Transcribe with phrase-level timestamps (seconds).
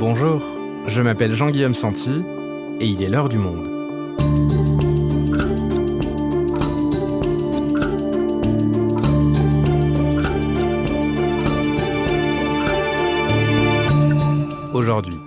[0.00, 0.42] Bonjour,
[0.86, 2.22] je m'appelle Jean-Guillaume Santi
[2.80, 3.68] et il est l'heure du monde.
[14.72, 15.18] Aujourd'hui,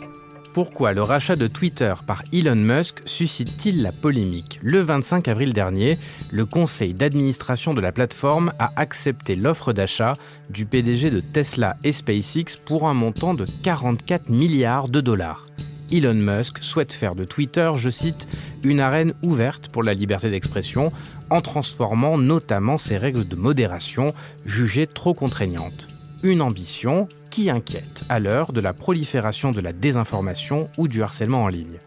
[0.53, 5.97] pourquoi le rachat de Twitter par Elon Musk suscite-t-il la polémique Le 25 avril dernier,
[6.31, 10.13] le conseil d'administration de la plateforme a accepté l'offre d'achat
[10.51, 15.47] du PDG de Tesla et SpaceX pour un montant de 44 milliards de dollars.
[15.91, 18.27] Elon Musk souhaite faire de Twitter, je cite,
[18.63, 20.91] une arène ouverte pour la liberté d'expression
[21.31, 24.13] en transformant notamment ses règles de modération
[24.45, 25.87] jugées trop contraignantes.
[26.21, 31.45] Une ambition qui inquiète à l'heure de la prolifération de la désinformation ou du harcèlement
[31.45, 31.79] en ligne.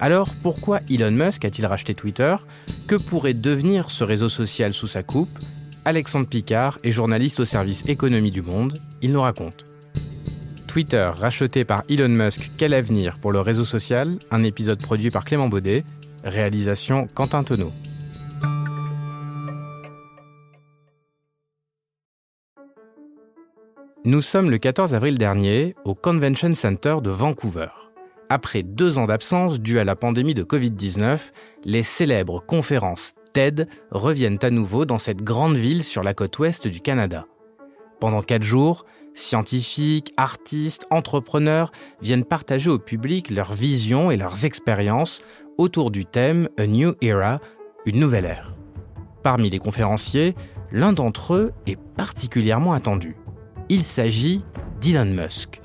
[0.00, 2.34] Alors pourquoi Elon Musk a-t-il racheté Twitter?
[2.86, 5.38] Que pourrait devenir ce réseau social sous sa coupe?
[5.84, 9.66] Alexandre Picard est journaliste au service économie du monde, il nous raconte.
[10.68, 14.18] Twitter racheté par Elon Musk, quel avenir pour le réseau social?
[14.30, 15.84] Un épisode produit par Clément Baudet,
[16.24, 17.72] réalisation Quentin Tonneau.
[24.06, 27.68] Nous sommes le 14 avril dernier au Convention Center de Vancouver.
[28.28, 31.30] Après deux ans d'absence due à la pandémie de Covid-19,
[31.64, 36.68] les célèbres conférences TED reviennent à nouveau dans cette grande ville sur la côte ouest
[36.68, 37.24] du Canada.
[37.98, 45.22] Pendant quatre jours, scientifiques, artistes, entrepreneurs viennent partager au public leurs visions et leurs expériences
[45.56, 47.40] autour du thème A New Era,
[47.86, 48.54] une nouvelle ère.
[49.22, 50.34] Parmi les conférenciers,
[50.72, 53.16] l'un d'entre eux est particulièrement attendu.
[53.70, 54.42] Il s'agit
[54.80, 55.62] d'Elon Musk.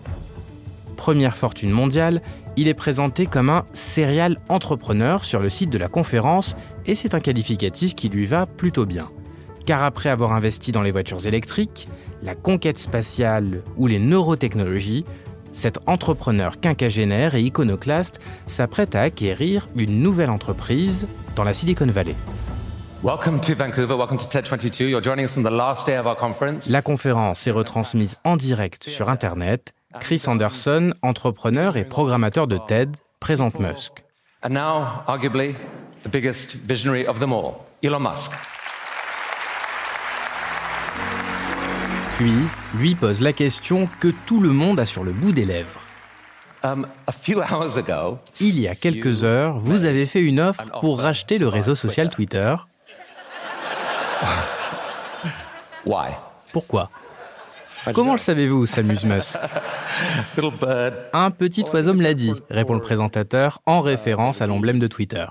[0.96, 2.22] Première fortune mondiale,
[2.56, 6.56] il est présenté comme un serial entrepreneur sur le site de la conférence
[6.86, 9.10] et c'est un qualificatif qui lui va plutôt bien.
[9.66, 11.88] Car après avoir investi dans les voitures électriques,
[12.24, 15.04] la conquête spatiale ou les neurotechnologies,
[15.54, 22.16] cet entrepreneur quinquagénaire et iconoclaste s'apprête à acquérir une nouvelle entreprise dans la Silicon Valley.
[23.02, 23.16] La
[26.82, 29.72] conférence est retransmise en direct sur Internet.
[30.02, 34.04] Chris Anderson, entrepreneur et programmateur de TED, présente Musk.
[34.44, 35.56] And now, arguably,
[36.04, 38.34] the biggest visionary of them all, Elon Musk.
[42.18, 42.34] Puis,
[42.76, 45.80] lui pose la question que tout le monde a sur le bout des lèvres.
[46.66, 46.86] Um,
[48.42, 52.10] Il y a quelques heures, vous avez fait une offre pour racheter le réseau social
[52.10, 52.56] Twitter
[56.52, 56.90] Pourquoi?
[57.94, 59.38] Comment le savez-vous s'amuse Musk?
[61.14, 65.26] Un petit oiseau me l'a dit, répond le présentateur en référence à l'emblème de Twitter.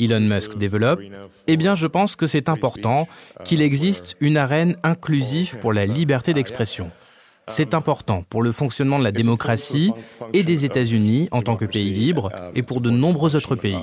[0.00, 1.00] Elon Musk développe
[1.46, 3.08] Eh bien, je pense que c'est important
[3.44, 6.90] qu'il existe une arène inclusive pour la liberté d'expression.
[7.48, 9.92] C'est important pour le fonctionnement de la démocratie
[10.32, 13.78] et des États-Unis en tant que pays libre et pour de nombreux autres pays.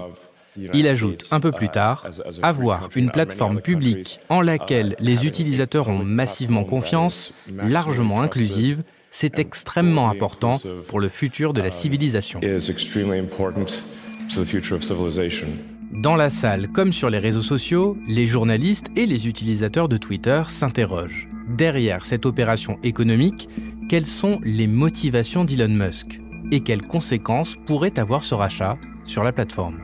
[0.74, 2.06] Il ajoute un peu plus tard,
[2.42, 10.10] avoir une plateforme publique en laquelle les utilisateurs ont massivement confiance, largement inclusive, c'est extrêmement
[10.10, 12.40] important pour le futur de la civilisation.
[15.92, 20.42] Dans la salle comme sur les réseaux sociaux, les journalistes et les utilisateurs de Twitter
[20.48, 21.28] s'interrogent.
[21.56, 23.48] Derrière cette opération économique,
[23.90, 26.20] quelles sont les motivations d'Elon Musk
[26.52, 29.80] et quelles conséquences pourrait avoir ce rachat sur la plateforme?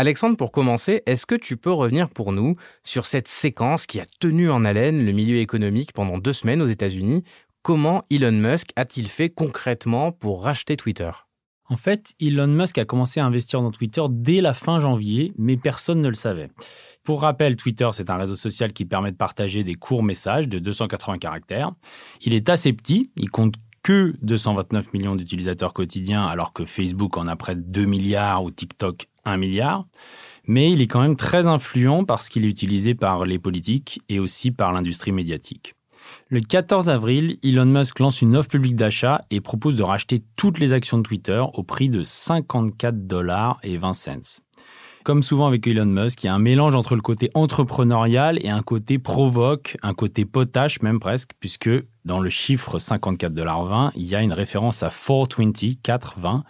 [0.00, 2.54] Alexandre, pour commencer, est-ce que tu peux revenir pour nous
[2.84, 6.68] sur cette séquence qui a tenu en haleine le milieu économique pendant deux semaines aux
[6.68, 7.24] États-Unis?
[7.62, 11.10] Comment Elon Musk a-t-il fait concrètement pour racheter Twitter?
[11.68, 15.56] En fait, Elon Musk a commencé à investir dans Twitter dès la fin janvier, mais
[15.56, 16.48] personne ne le savait.
[17.02, 20.60] Pour rappel, Twitter, c'est un réseau social qui permet de partager des courts messages de
[20.60, 21.72] 280 caractères.
[22.20, 23.56] Il est assez petit, il compte
[23.88, 28.50] que 229 millions d'utilisateurs quotidiens, alors que Facebook en a près de 2 milliards ou
[28.50, 29.86] TikTok 1 milliard.
[30.46, 34.18] Mais il est quand même très influent parce qu'il est utilisé par les politiques et
[34.18, 35.72] aussi par l'industrie médiatique.
[36.28, 40.58] Le 14 avril, Elon Musk lance une offre publique d'achat et propose de racheter toutes
[40.58, 44.42] les actions de Twitter au prix de 54 dollars et 20 cents.
[45.08, 48.50] Comme souvent avec Elon Musk, il y a un mélange entre le côté entrepreneurial et
[48.50, 51.70] un côté provoque, un côté potache même presque, puisque
[52.04, 56.44] dans le chiffre 54 dollars 20, il y a une référence à 420, 420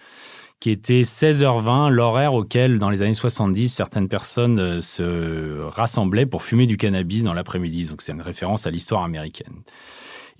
[0.58, 6.42] qui était 16h20, l'horaire auquel, dans les années 70, certaines personnes euh, se rassemblaient pour
[6.42, 7.84] fumer du cannabis dans l'après-midi.
[7.84, 9.62] Donc c'est une référence à l'histoire américaine.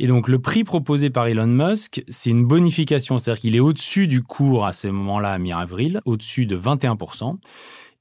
[0.01, 4.09] Et donc le prix proposé par Elon Musk, c'est une bonification, c'est-à-dire qu'il est au-dessus
[4.09, 7.37] du cours à ce moment-là, à mi-avril, au-dessus de 21%.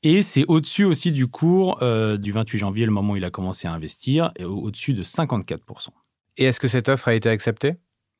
[0.09, 3.29] Et c'est au-dessus aussi du cours euh, du 28 janvier, le moment où il a
[3.29, 5.89] commencé à investir, et au-dessus de 54%.
[6.37, 7.73] Et est-ce que cette offre a été acceptée?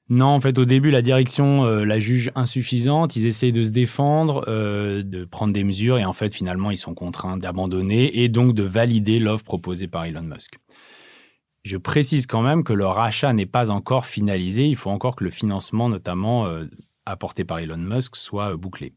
[0.10, 3.16] Non, en fait, au début, la direction euh, la juge insuffisante.
[3.16, 6.78] Ils essayent de se défendre, euh, de prendre des mesures, et en fait, finalement, ils
[6.78, 10.60] sont contraints d'abandonner et donc de valider l'offre proposée par Elon Musk.
[11.64, 14.66] Je précise quand même que le rachat n'est pas encore finalisé.
[14.68, 16.66] Il faut encore que le financement, notamment euh,
[17.06, 18.92] apporté par Elon Musk, soit bouclé.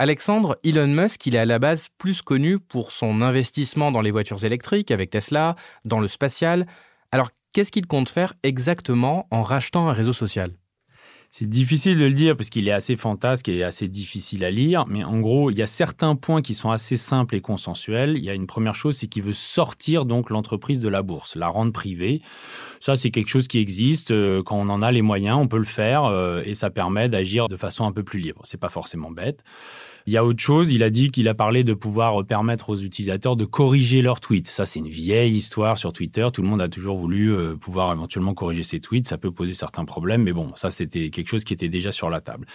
[0.00, 4.10] Alexandre, Elon Musk, il est à la base plus connu pour son investissement dans les
[4.10, 5.54] voitures électriques avec Tesla,
[5.84, 6.66] dans le spatial.
[7.12, 10.50] Alors, qu'est-ce qu'il compte faire exactement en rachetant un réseau social?
[11.36, 14.84] C'est difficile de le dire parce qu'il est assez fantasque et assez difficile à lire,
[14.86, 18.16] mais en gros, il y a certains points qui sont assez simples et consensuels.
[18.16, 21.34] Il y a une première chose, c'est qu'il veut sortir donc l'entreprise de la bourse,
[21.34, 22.22] la rendre privée.
[22.78, 24.12] Ça, c'est quelque chose qui existe.
[24.12, 27.08] Euh, quand on en a les moyens, on peut le faire euh, et ça permet
[27.08, 28.40] d'agir de façon un peu plus libre.
[28.44, 29.42] C'est pas forcément bête.
[30.06, 32.76] Il y a autre chose, il a dit qu'il a parlé de pouvoir permettre aux
[32.76, 34.48] utilisateurs de corriger leurs tweets.
[34.48, 36.26] Ça, c'est une vieille histoire sur Twitter.
[36.30, 39.08] Tout le monde a toujours voulu euh, pouvoir éventuellement corriger ses tweets.
[39.08, 42.10] Ça peut poser certains problèmes, mais bon, ça, c'était quelque chose qui était déjà sur
[42.10, 42.46] la table.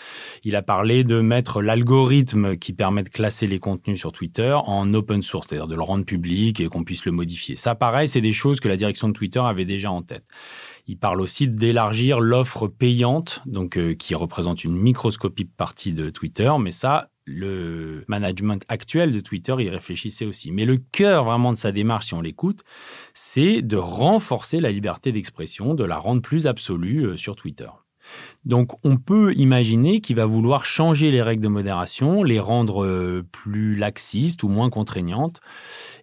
[0.44, 4.94] Il a parlé de mettre l'algorithme qui permet de classer les contenus sur Twitter en
[4.94, 7.56] open source, c'est-à-dire de le rendre public et qu'on puisse le modifier.
[7.56, 10.26] Ça, pareil, c'est des choses que la direction de Twitter avait déjà en tête.
[10.86, 16.52] Il parle aussi d'élargir l'offre payante, donc euh, qui représente une microscopique partie de Twitter,
[16.60, 20.52] mais ça, le management actuel de Twitter y réfléchissait aussi.
[20.52, 22.64] Mais le cœur vraiment de sa démarche, si on l'écoute,
[23.14, 27.70] c'est de renforcer la liberté d'expression, de la rendre plus absolue euh, sur Twitter.
[28.44, 33.24] Donc on peut imaginer qu'il va vouloir changer les règles de modération, les rendre euh,
[33.32, 35.40] plus laxistes ou moins contraignantes.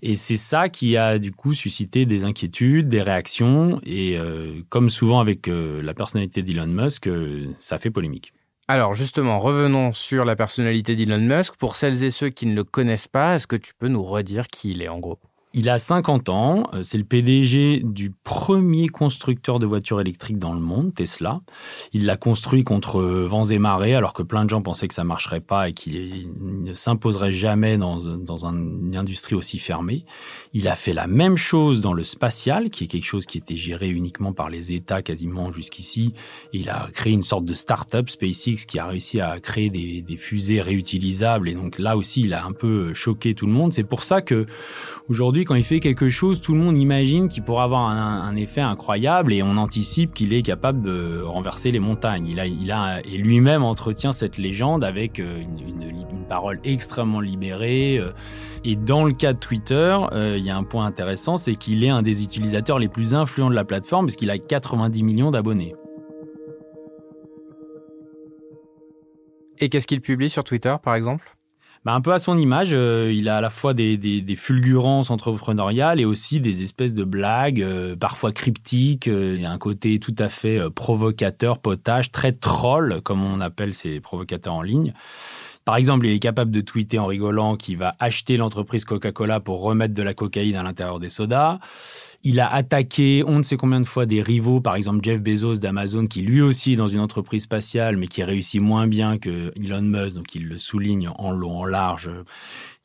[0.02, 3.80] Et c'est ça qui a du coup suscité des inquiétudes, des réactions.
[3.84, 7.10] Et euh, comme souvent avec la personnalité d'Elon Musk,
[7.58, 8.32] ça fait polémique.
[8.68, 11.56] Alors justement, revenons sur la personnalité d'Elon Musk.
[11.56, 14.48] Pour celles et ceux qui ne le connaissent pas, est-ce que tu peux nous redire
[14.48, 15.18] qui il est en gros?
[15.56, 20.52] Il a 50 ans, euh, c'est le PDG du premier constructeur de voitures électriques dans
[20.52, 21.40] le monde, Tesla.
[21.94, 25.02] Il l'a construit contre vents et marées, alors que plein de gens pensaient que ça
[25.02, 30.04] marcherait pas et qu'il ne s'imposerait jamais dans, dans une industrie aussi fermée.
[30.52, 33.56] Il a fait la même chose dans le spatial, qui est quelque chose qui était
[33.56, 36.12] géré uniquement par les États quasiment jusqu'ici.
[36.52, 40.16] Il a créé une sorte de start-up, SpaceX, qui a réussi à créer des, des
[40.18, 41.48] fusées réutilisables.
[41.48, 43.72] Et donc là aussi, il a un peu choqué tout le monde.
[43.72, 44.44] C'est pour ça que
[45.08, 48.60] aujourd'hui, quand il fait quelque chose, tout le monde imagine qu'il pourra avoir un, effet
[48.60, 52.26] incroyable et on anticipe qu'il est capable de renverser les montagnes.
[52.26, 57.98] Il a, a et lui-même entretient cette légende avec euh, une, parole extrêmement libérée.
[57.98, 58.10] Euh.
[58.64, 61.84] Et dans le cas de Twitter, euh, il y a un point intéressant, c'est qu'il
[61.84, 65.76] est un des utilisateurs les plus influents de la plateforme puisqu'il a 90 millions d'abonnés.
[69.60, 71.35] Et qu'est-ce qu'il publie sur Twitter, par exemple?
[71.86, 75.08] Bah, un peu à son image, euh, il a à la fois des, des, fulgurances
[75.12, 79.06] entrepreneuriales et aussi des espèces de blagues, euh, parfois cryptiques.
[79.06, 84.00] Euh, il un côté tout à fait provocateur, potage, très troll, comme on appelle ces
[84.00, 84.94] provocateurs en ligne.
[85.66, 89.62] Par exemple, il est capable de tweeter en rigolant qu'il va acheter l'entreprise Coca-Cola pour
[89.62, 91.58] remettre de la cocaïne à l'intérieur des sodas.
[92.22, 95.56] Il a attaqué on ne sait combien de fois des rivaux, par exemple Jeff Bezos
[95.56, 99.52] d'Amazon, qui lui aussi est dans une entreprise spatiale, mais qui réussit moins bien que
[99.56, 102.10] Elon Musk, donc il le souligne en long, en large.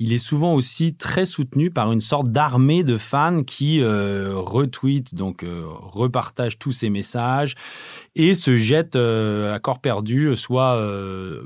[0.03, 5.13] Il est souvent aussi très soutenu par une sorte d'armée de fans qui euh, retweetent,
[5.13, 7.53] donc euh, repartagent tous ses messages
[8.15, 10.81] et se jettent euh, à corps perdu, soit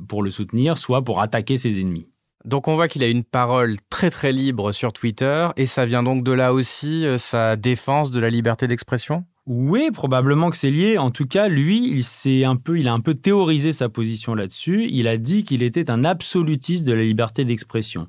[0.07, 2.07] pour le soutenir, soit pour attaquer ses ennemis.
[2.45, 6.03] Donc on voit qu'il a une parole très très libre sur Twitter et ça vient
[6.03, 9.25] donc de là aussi euh, sa défense de la liberté d'expression?
[9.47, 10.97] Oui, probablement que c'est lié.
[10.97, 14.33] En tout cas, lui, il s'est un peu, il a un peu théorisé sa position
[14.33, 14.87] là-dessus.
[14.89, 18.07] Il a dit qu'il était un absolutiste de la liberté d'expression.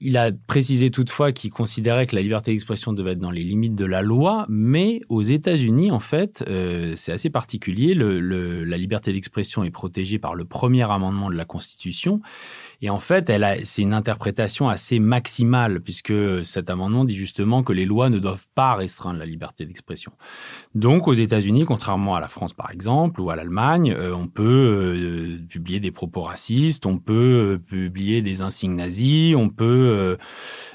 [0.00, 3.74] Il a précisé toutefois qu'il considérait que la liberté d'expression devait être dans les limites
[3.74, 7.94] de la loi, mais aux États-Unis, en fait, euh, c'est assez particulier.
[7.94, 12.20] La liberté d'expression est protégée par le premier amendement de la Constitution.
[12.80, 13.32] Et en fait,
[13.64, 18.46] c'est une interprétation assez maximale, puisque cet amendement dit justement que les lois ne doivent
[18.54, 20.12] pas restreindre la liberté d'expression.
[20.76, 24.44] Donc, aux États-Unis, contrairement à la France par exemple, ou à l'Allemagne, euh, on peut
[24.44, 30.16] euh, publier des propos racistes, on peut publier des insignes nazis, on peut euh,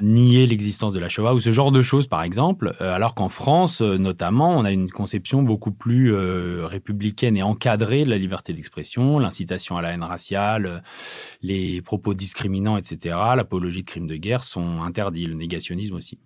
[0.01, 3.29] nier l'existence de la Shoah ou ce genre de choses, par exemple, euh, alors qu'en
[3.29, 8.53] France, euh, notamment, on a une conception beaucoup plus républicaine et encadrée de la liberté
[8.53, 10.83] d'expression, l'incitation à la haine raciale,
[11.41, 16.19] les propos discriminants, etc., l'apologie de crimes de guerre sont interdits, le négationnisme aussi.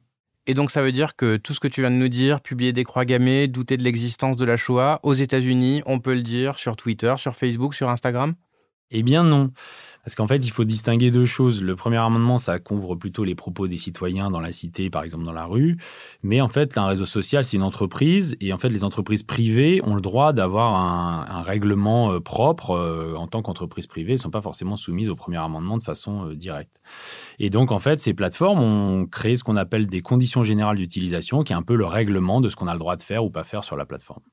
[0.49, 2.71] Et donc ça veut dire que tout ce que tu viens de nous dire, publier
[2.71, 6.57] des croix gammées, douter de l'existence de la Shoah, aux États-Unis, on peut le dire
[6.57, 8.33] sur Twitter, sur Facebook, sur Instagram?
[8.91, 9.51] Eh bien non.
[10.07, 11.61] Parce qu'en fait, il faut distinguer deux choses.
[11.61, 15.25] Le premier amendement, ça couvre plutôt les propos des citoyens dans la cité, par exemple
[15.25, 15.75] dans la rue.
[16.23, 18.37] Mais en fait, un réseau social, c'est une entreprise.
[18.39, 23.15] Et en fait, les entreprises privées ont le droit d'avoir un, règlement euh, propre euh,
[23.15, 24.13] en tant qu'entreprise privée.
[24.13, 26.81] Elles ne sont pas forcément soumises au premier amendement de façon euh, directe.
[27.37, 31.43] Et donc, en fait, ces plateformes ont créé ce qu'on appelle des conditions générales d'utilisation,
[31.43, 33.29] qui est un peu le règlement de ce qu'on a le droit de faire ou
[33.29, 34.23] pas faire sur la plateforme.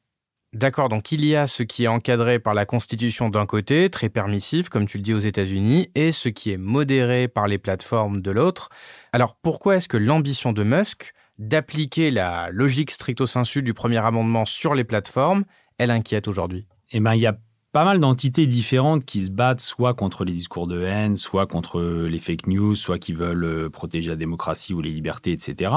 [0.54, 4.08] D'accord, donc il y a ce qui est encadré par la Constitution d'un côté, très
[4.08, 8.20] permissif, comme tu le dis aux États-Unis, et ce qui est modéré par les plateformes
[8.20, 8.68] de l'autre.
[9.12, 14.44] Alors pourquoi est-ce que l'ambition de Musk d'appliquer la logique stricto sensu du premier amendement
[14.44, 15.42] sur les plateformes,
[15.78, 16.68] elle inquiète aujourd'hui?
[16.92, 17.36] Eh bien, il y a
[17.74, 21.82] pas mal d'entités différentes qui se battent soit contre les discours de haine, soit contre
[21.82, 25.72] les fake news, soit qui veulent euh, protéger la démocratie ou les libertés, etc.,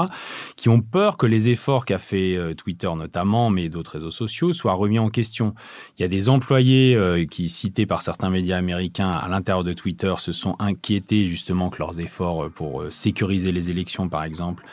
[0.54, 4.52] qui ont peur que les efforts qu'a fait euh, Twitter notamment, mais d'autres réseaux sociaux,
[4.52, 5.54] soient remis en question.
[5.98, 9.72] Il y a des employés euh, qui, cités par certains médias américains à l'intérieur de
[9.72, 14.64] Twitter, se sont inquiétés justement que leurs efforts pour sécuriser les élections, par exemple,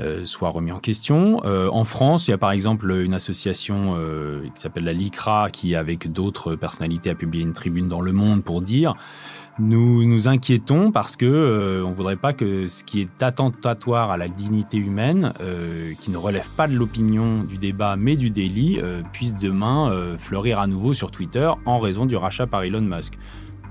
[0.00, 1.42] euh, soit remis en question.
[1.44, 5.50] Euh, en France, il y a par exemple une association euh, qui s'appelle la LICRA
[5.50, 8.94] qui, avec d'autres personnalités, a publié une tribune dans Le Monde pour dire
[9.58, 14.28] nous nous inquiétons parce que on voudrait pas que ce qui est attentatoire à la
[14.28, 15.34] dignité humaine,
[16.00, 18.80] qui ne relève pas de l'opinion, du débat, mais du délit,
[19.12, 23.18] puisse demain fleurir à nouveau sur Twitter en raison du rachat par Elon Musk.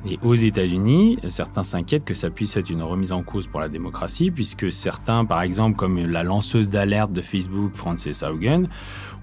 [0.08, 3.68] Et aux États-Unis, certains s'inquiètent que ça puisse être une remise en cause pour la
[3.68, 8.68] démocratie, puisque certains, par exemple, comme la lanceuse d'alerte de Facebook, Frances Haugen,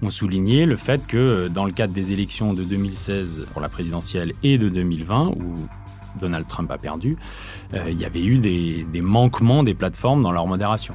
[0.01, 4.33] ont souligné le fait que dans le cadre des élections de 2016 pour la présidentielle
[4.43, 5.55] et de 2020, où
[6.21, 7.17] Donald Trump a perdu,
[7.73, 10.93] euh, il y avait eu des manquements des plateformes dans leur modération.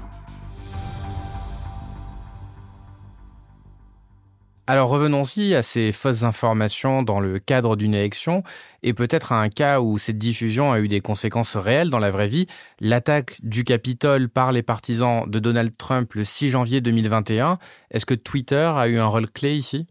[4.73, 8.43] Alors revenons-y à ces fausses informations dans le cadre d'une élection
[8.83, 12.11] et peut-être à un cas où cette diffusion a eu des conséquences réelles dans la
[12.11, 12.47] vraie vie,
[12.81, 17.59] l'attaque du Capitole par les partisans de Donald Trump le 6 janvier 2021.
[17.91, 19.87] Est-ce que Twitter a eu un rôle clé ici?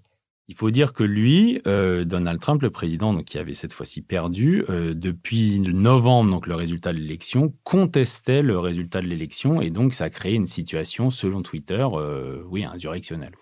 [0.48, 4.02] Il faut dire que lui, euh, Donald Trump, le président, donc, qui avait cette fois-ci
[4.02, 9.70] perdu, euh, depuis novembre, donc le résultat de l'élection, contestait le résultat de l'élection et
[9.70, 13.34] donc ça a créé une situation, selon Twitter, euh, oui, insurrectionnelle.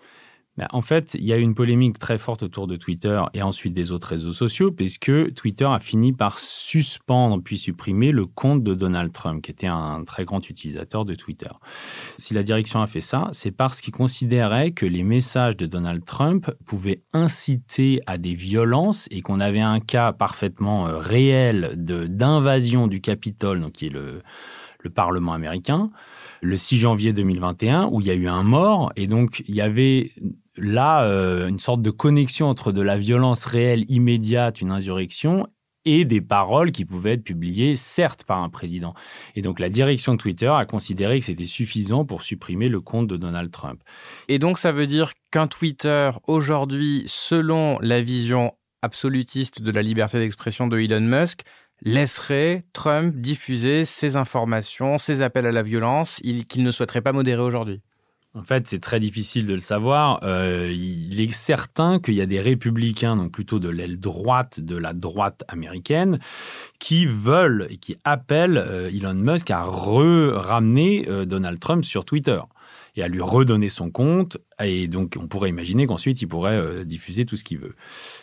[0.56, 3.72] Bah, en fait, il y a une polémique très forte autour de Twitter et ensuite
[3.72, 8.74] des autres réseaux sociaux, puisque Twitter a fini par suspendre puis supprimer le compte de
[8.74, 11.50] Donald Trump, qui était un très grand utilisateur de Twitter.
[12.16, 16.04] Si la direction a fait ça, c'est parce qu'il considérait que les messages de Donald
[16.04, 22.88] Trump pouvaient inciter à des violences et qu'on avait un cas parfaitement euh, réel d'invasion
[22.88, 24.22] du Capitole, donc qui est le
[24.94, 25.90] Parlement américain,
[26.42, 29.60] le 6 janvier 2021, où il y a eu un mort, et donc il y
[29.60, 30.10] avait
[30.56, 35.46] là euh, une sorte de connexion entre de la violence réelle immédiate, une insurrection,
[35.84, 38.94] et des paroles qui pouvaient être publiées, certes, par un président.
[39.34, 43.06] Et donc la direction de Twitter a considéré que c'était suffisant pour supprimer le compte
[43.06, 43.82] de Donald Trump.
[44.28, 50.18] Et donc ça veut dire qu'un Twitter, aujourd'hui, selon la vision absolutiste de la liberté
[50.18, 51.42] d'expression de Elon Musk,
[51.82, 57.42] laisserait Trump diffuser ses informations, ses appels à la violence, qu'il ne souhaiterait pas modérer
[57.42, 57.80] aujourd'hui?
[58.34, 60.20] En fait, c'est très difficile de le savoir.
[60.22, 64.76] Euh, il est certain qu'il y a des républicains, donc plutôt de l'aile droite de
[64.76, 66.20] la droite américaine,
[66.78, 72.40] qui veulent et qui appellent euh, Elon Musk à re-ramener euh, Donald Trump sur Twitter
[72.96, 74.38] et à lui redonner son compte.
[74.62, 77.74] Et donc, on pourrait imaginer qu'ensuite, il pourrait euh, diffuser tout ce qu'il veut.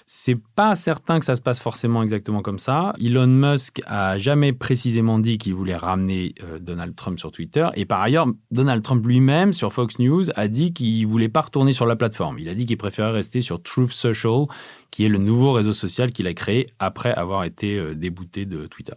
[0.06, 2.94] C'est pas certain que ça se passe forcément exactement comme ça.
[3.02, 7.68] Elon Musk a jamais précisément dit qu'il voulait ramener euh, Donald Trump sur Twitter.
[7.76, 11.74] Et par ailleurs, Donald Trump lui-même, sur Fox News, a dit qu'il voulait pas retourner
[11.74, 12.40] sur la plateforme.
[12.40, 14.46] Il a dit qu'il préférait rester sur Truth Social,
[14.92, 18.68] qui est le nouveau réseau social qu'il a créé après avoir été euh, débouté de
[18.68, 18.94] Twitter.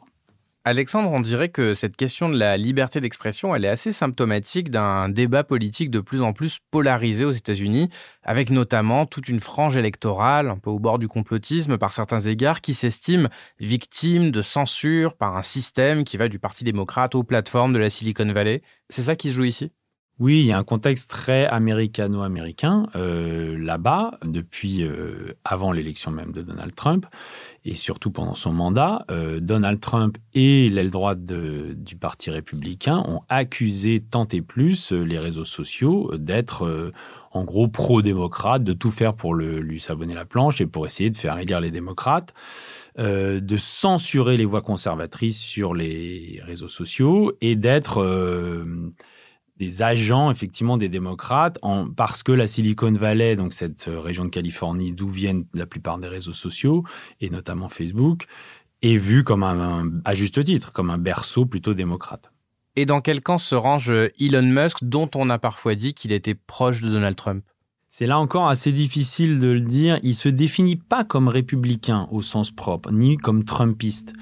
[0.67, 5.09] Alexandre, on dirait que cette question de la liberté d'expression, elle est assez symptomatique d'un
[5.09, 7.89] débat politique de plus en plus polarisé aux États-Unis,
[8.23, 12.61] avec notamment toute une frange électorale, un peu au bord du complotisme par certains égards,
[12.61, 17.73] qui s'estime victime de censure par un système qui va du Parti démocrate aux plateformes
[17.73, 18.61] de la Silicon Valley.
[18.91, 19.73] C'est ça qui se joue ici?
[20.21, 26.33] Oui, il y a un contexte très américano-américain euh, là-bas, depuis euh, avant l'élection même
[26.33, 27.07] de Donald Trump,
[27.65, 29.07] et surtout pendant son mandat.
[29.11, 35.19] Euh, Donald Trump et l'aile droite du Parti républicain ont accusé tant et plus les
[35.19, 36.93] réseaux sociaux d'être
[37.33, 41.09] en gros pro-démocrate, de tout faire pour le, lui s'abonner la planche et pour essayer
[41.09, 42.35] de faire élire les démocrates.
[42.99, 48.05] de censurer les voix conservatrices sur les réseaux sociaux et d'être
[49.61, 54.25] des agents effectivement des démocrates en, parce que la Silicon Valley, donc cette euh, région
[54.25, 56.83] de Californie d'où viennent la plupart des réseaux sociaux
[57.21, 58.25] et notamment Facebook,
[58.81, 62.33] est vu comme un, à juste titre, comme un berceau plutôt démocrate.
[62.75, 66.35] Et dans quel camp se range Elon Musk, dont on a parfois dit qu'il était
[66.35, 67.45] proche de Donald Trump?
[67.87, 69.99] C'est là encore assez difficile de le dire.
[70.03, 74.15] Il se définit pas comme républicain au sens propre, ni comme trumpiste.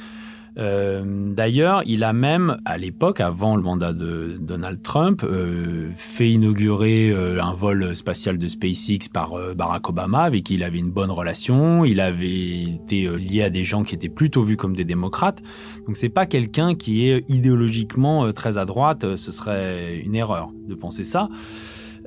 [0.59, 6.31] Euh, d'ailleurs, il a même, à l'époque, avant le mandat de Donald Trump, euh, fait
[6.31, 10.91] inaugurer euh, un vol spatial de SpaceX par Barack Obama, avec qui il avait une
[10.91, 11.85] bonne relation.
[11.85, 15.43] Il avait été lié à des gens qui étaient plutôt vus comme des démocrates.
[15.87, 19.17] Donc, c'est pas quelqu'un qui est idéologiquement très à droite.
[19.17, 21.29] Ce serait une erreur de penser ça.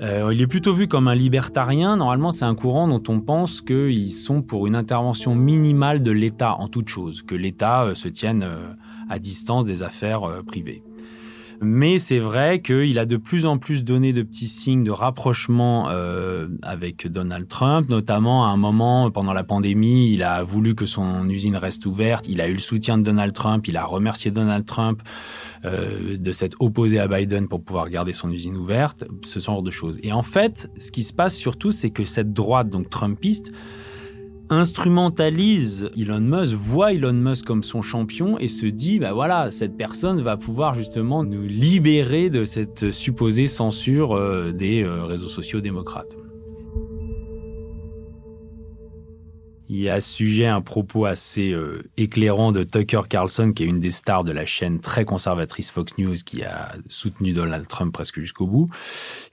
[0.02, 1.98] Euh, il est plutôt vu comme un libertarien.
[1.98, 6.56] Normalement, c'est un courant dont on pense qu'ils sont pour une intervention minimale de l'État
[6.56, 8.74] en toute chose, que l'État euh, se tienne euh,
[9.10, 10.84] à distance des affaires privées.
[11.64, 15.90] Mais c'est vrai qu'il a de plus en plus donné de petits signes de rapprochement
[15.90, 20.88] euh, avec Donald Trump, notamment à un moment pendant la pandémie, il a voulu que
[20.88, 24.32] son usine reste ouverte, il a eu le soutien de Donald Trump, il a remercié
[24.32, 25.04] Donald Trump
[25.64, 29.70] euh, de s'être opposé à Biden pour pouvoir garder son usine ouverte, ce genre de
[29.70, 30.00] choses.
[30.02, 33.52] Et en fait, ce qui se passe surtout, c'est que cette droite, donc Trumpiste,
[34.52, 39.78] instrumentalise Elon Musk, voit Elon Musk comme son champion et se dit, bah voilà, cette
[39.78, 45.62] personne va pouvoir justement nous libérer de cette supposée censure euh, des euh, réseaux sociaux
[45.62, 46.18] démocrates.
[49.70, 53.68] Il y a à sujet un propos assez euh, éclairant de Tucker Carlson, qui est
[53.68, 57.94] une des stars de la chaîne très conservatrice Fox News, qui a soutenu Donald Trump
[57.94, 58.70] presque jusqu'au bout,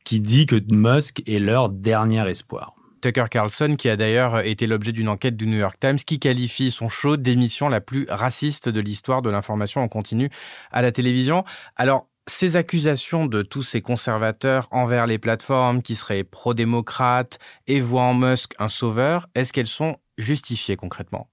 [0.04, 2.77] qui dit que Musk est leur dernier espoir.
[3.00, 6.70] Tucker Carlson, qui a d'ailleurs été l'objet d'une enquête du New York Times, qui qualifie
[6.70, 10.30] son show d'émission la plus raciste de l'histoire de l'information en continu
[10.72, 11.44] à la télévision.
[11.76, 18.02] Alors, ces accusations de tous ces conservateurs envers les plateformes qui seraient pro-démocrates et voient
[18.02, 21.30] en Musk un sauveur, est-ce qu'elles sont justifiées concrètement?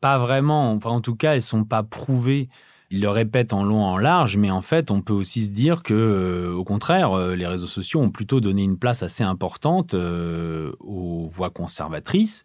[0.00, 0.72] Pas vraiment.
[0.72, 2.48] Enfin, en tout cas, elles sont pas prouvées.
[2.90, 5.82] Il le répète en long en large, mais en fait, on peut aussi se dire
[5.82, 9.94] que, euh, au contraire, euh, les réseaux sociaux ont plutôt donné une place assez importante
[9.94, 12.42] euh, aux voix conservatrices.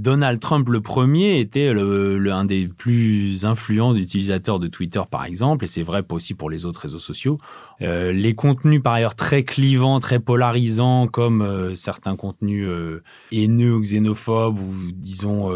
[0.00, 5.64] Donald Trump le premier était le, un des plus influents utilisateurs de Twitter par exemple,
[5.64, 7.38] et c'est vrai aussi pour les autres réseaux sociaux.
[7.82, 13.74] Euh, les contenus par ailleurs très clivants, très polarisants, comme euh, certains contenus euh, haineux
[13.74, 15.50] ou xénophobes ou disons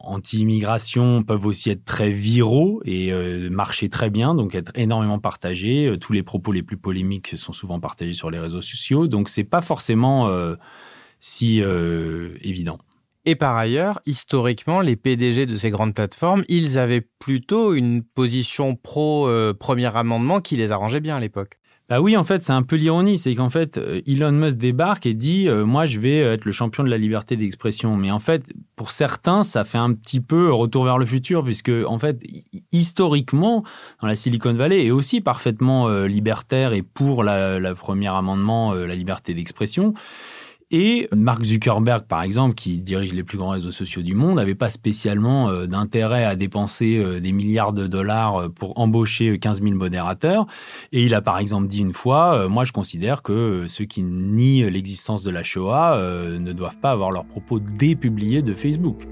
[0.00, 3.12] anti-immigration, peuvent aussi être très viraux et
[3.50, 5.96] marcher très bien, donc être énormément partagés.
[6.00, 9.44] Tous les propos les plus polémiques sont souvent partagés sur les réseaux sociaux, donc c'est
[9.44, 10.30] pas forcément
[11.18, 12.78] si évident.
[13.24, 18.74] Et par ailleurs, historiquement, les PDG de ces grandes plateformes, ils avaient plutôt une position
[18.74, 19.54] pro euh,
[19.94, 21.58] amendement qui les arrangeait bien à l'époque.
[21.88, 25.06] Bah oui, en fait, c'est un peu l'ironie, c'est qu'en fait, euh, Elon Musk débarque
[25.06, 27.96] et dit euh, moi, je vais être le champion de la liberté d'expression.
[27.96, 28.42] Mais en fait,
[28.74, 32.20] pour certains, ça fait un petit peu retour vers le futur, puisque en fait,
[32.72, 33.62] historiquement,
[34.00, 38.94] dans la Silicon Valley, est aussi parfaitement libertaire et pour la, la premier amendement, la
[38.96, 39.94] liberté d'expression.
[40.74, 44.54] Et Mark Zuckerberg, par exemple, qui dirige les plus grands réseaux sociaux du monde, n'avait
[44.54, 49.60] pas spécialement euh, d'intérêt à dépenser euh, des milliards de dollars euh, pour embaucher 15
[49.60, 50.46] 000 modérateurs.
[50.92, 54.70] Et il a par exemple dit une fois, moi je considère que ceux qui nient
[54.70, 59.02] l'existence de la Shoah ne doivent pas avoir leurs propos dépubliés de Facebook.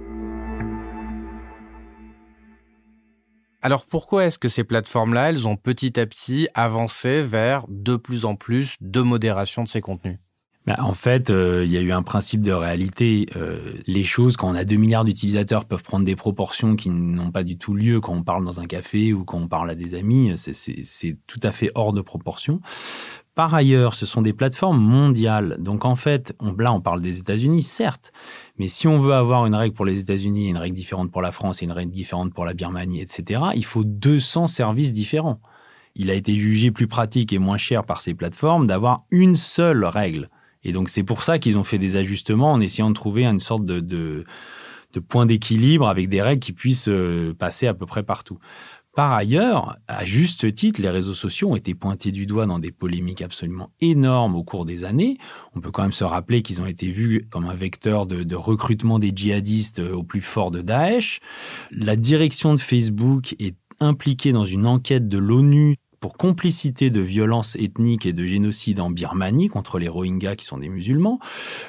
[3.60, 8.24] Alors pourquoi est-ce que ces plateformes-là, elles ont petit à petit avancé vers de plus
[8.24, 10.18] en plus de modération de ces contenus?
[10.68, 13.26] En fait, euh, il y a eu un principe de réalité.
[13.36, 17.30] Euh, les choses, quand on a 2 milliards d'utilisateurs, peuvent prendre des proportions qui n'ont
[17.30, 19.74] pas du tout lieu quand on parle dans un café ou quand on parle à
[19.74, 20.32] des amis.
[20.36, 22.60] C'est tout à fait hors de proportion.
[23.34, 25.56] Par ailleurs, ce sont des plateformes mondiales.
[25.60, 28.12] Donc en fait, là, on parle des États-Unis, certes.
[28.58, 31.32] Mais si on veut avoir une règle pour les États-Unis, une règle différente pour la
[31.32, 35.40] France et une règle différente pour la Birmanie, etc., il faut 200 services différents.
[35.94, 39.84] Il a été jugé plus pratique et moins cher par ces plateformes d'avoir une seule
[39.84, 40.28] règle
[40.64, 43.38] et donc c'est pour ça qu'ils ont fait des ajustements en essayant de trouver une
[43.38, 44.24] sorte de, de,
[44.92, 48.38] de point d'équilibre avec des règles qui puissent euh, passer à peu près partout.
[48.96, 52.72] Par ailleurs, à juste titre, les réseaux sociaux ont été pointés du doigt dans des
[52.72, 55.16] polémiques absolument énormes au cours des années.
[55.54, 58.34] On peut quand même se rappeler qu'ils ont été vus comme un vecteur de, de,
[58.34, 61.20] recrutement des djihadistes euh, au plus fort de Daesh.
[61.70, 67.56] La direction de Facebook est impliquée dans une enquête de l'ONU pour complicité de violences
[67.56, 71.20] ethniques et de génocide en Birmanie contre les Rohingyas qui sont des musulmans.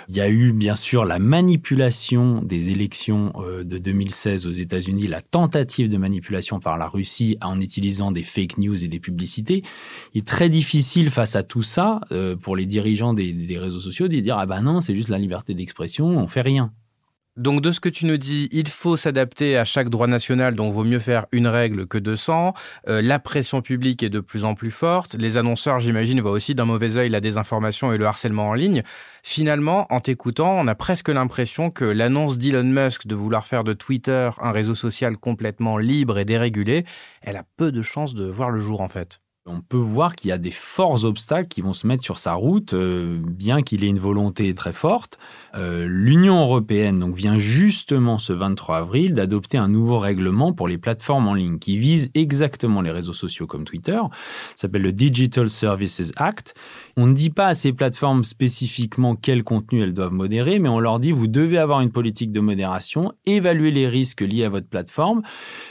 [0.07, 5.07] Il y a eu bien sûr la manipulation des élections euh, de 2016 aux États-Unis,
[5.07, 9.63] la tentative de manipulation par la Russie en utilisant des fake news et des publicités.
[10.13, 13.79] Il est très difficile face à tout ça euh, pour les dirigeants des, des réseaux
[13.79, 16.71] sociaux de dire ah ben non c'est juste la liberté d'expression, on fait rien.
[17.37, 20.73] Donc de ce que tu nous dis, il faut s'adapter à chaque droit national, donc
[20.73, 22.53] vaut mieux faire une règle que 200.
[22.89, 25.15] Euh, la pression publique est de plus en plus forte.
[25.15, 28.83] Les annonceurs, j'imagine, voient aussi d'un mauvais œil la désinformation et le harcèlement en ligne.
[29.23, 33.71] Finalement, en t'écoutant, on a presque l'impression que l'annonce d'Elon Musk de vouloir faire de
[33.71, 36.83] Twitter un réseau social complètement libre et dérégulé,
[37.21, 39.21] elle a peu de chances de voir le jour en fait.
[39.47, 42.33] On peut voir qu'il y a des forts obstacles qui vont se mettre sur sa
[42.33, 45.17] route, euh, bien qu'il ait une volonté très forte.
[45.55, 50.77] Euh, L'Union européenne donc, vient justement ce 23 avril d'adopter un nouveau règlement pour les
[50.77, 53.99] plateformes en ligne qui vise exactement les réseaux sociaux comme Twitter.
[54.55, 56.53] S'appelle le Digital Services Act.
[56.95, 60.79] On ne dit pas à ces plateformes spécifiquement quel contenu elles doivent modérer, mais on
[60.79, 64.67] leur dit vous devez avoir une politique de modération, évaluer les risques liés à votre
[64.67, 65.23] plateforme,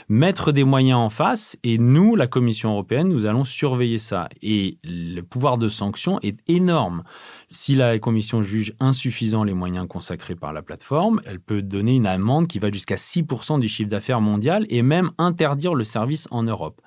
[0.09, 4.27] mettre des moyens en face, et nous, la Commission européenne, nous allons surveiller ça.
[4.41, 7.03] Et le pouvoir de sanction est énorme.
[7.51, 12.07] Si la commission juge insuffisant les moyens consacrés par la plateforme, elle peut donner une
[12.07, 16.41] amende qui va jusqu'à 6% du chiffre d'affaires mondial et même interdire le service en
[16.41, 16.81] Europe.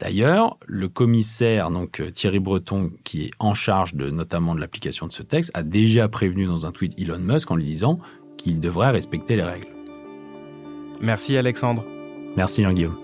[0.00, 5.06] D'ailleurs, le commissaire, donc euh, Thierry Breton, qui est en charge de, notamment de l'application
[5.06, 8.00] de ce texte, a déjà prévenu dans un tweet Elon Musk en lui disant
[8.36, 9.68] qu'il devrait respecter les règles.
[11.00, 11.84] Merci Alexandre.
[12.36, 12.98] Merci Jean-Guillaume.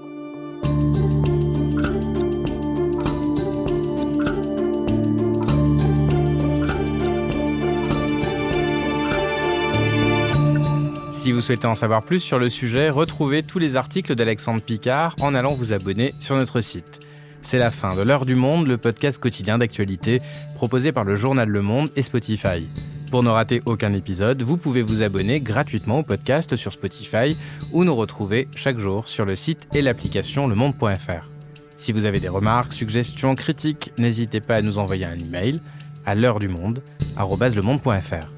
[11.29, 15.15] Si vous souhaitez en savoir plus sur le sujet, retrouvez tous les articles d'Alexandre Picard
[15.21, 17.01] en allant vous abonner sur notre site.
[17.43, 20.23] C'est la fin de L'heure du monde, le podcast quotidien d'actualité
[20.55, 22.71] proposé par le journal Le Monde et Spotify.
[23.11, 27.37] Pour ne rater aucun épisode, vous pouvez vous abonner gratuitement au podcast sur Spotify
[27.73, 31.29] ou nous retrouver chaque jour sur le site et l'application lemonde.fr.
[31.77, 35.61] Si vous avez des remarques, suggestions, critiques, n'hésitez pas à nous envoyer un email
[36.07, 36.81] à l'heure du monde
[37.19, 38.38] @lemonde.fr.